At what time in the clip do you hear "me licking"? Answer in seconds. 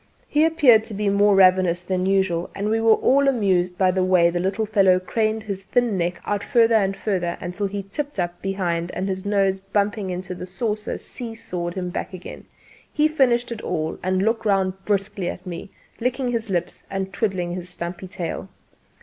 15.45-16.31